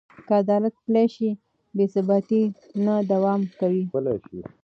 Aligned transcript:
که 0.27 0.33
عدالت 0.43 0.73
پلی 0.85 1.05
شي، 1.15 1.29
بې 1.75 1.85
ثباتي 1.93 2.41
نه 2.85 2.93
دوام 3.11 3.41
کوي. 3.59 3.83